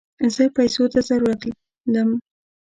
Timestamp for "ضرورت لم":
1.09-2.09